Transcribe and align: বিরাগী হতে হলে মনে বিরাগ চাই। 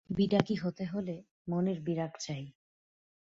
বিরাগী 0.09 0.55
হতে 0.55 0.83
হলে 0.85 1.15
মনে 1.47 1.73
বিরাগ 1.85 2.13
চাই। 2.19 2.43